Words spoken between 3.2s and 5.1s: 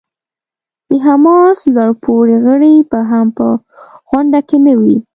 په غونډه کې نه وي.